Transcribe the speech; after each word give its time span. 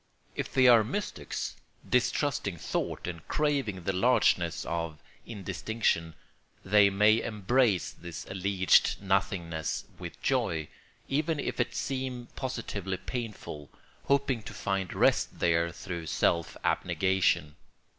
If 0.35 0.51
they 0.51 0.67
are 0.67 0.83
mystics, 0.83 1.57
distrusting 1.87 2.57
thought 2.57 3.05
and 3.05 3.27
craving 3.27 3.83
the 3.83 3.93
largeness 3.93 4.65
of 4.65 4.97
indistinction, 5.27 6.15
they 6.65 6.89
may 6.89 7.21
embrace 7.21 7.91
this 7.91 8.25
alleged 8.25 8.99
nothingness 8.99 9.85
with 9.99 10.19
joy, 10.23 10.69
even 11.07 11.39
if 11.39 11.59
it 11.59 11.75
seem 11.75 12.29
positively 12.35 12.97
painful, 12.97 13.69
hoping 14.05 14.41
to 14.41 14.55
find 14.55 14.91
rest 14.95 15.37
there 15.37 15.71
through 15.71 16.07
self 16.07 16.57
abnegation. 16.63 17.55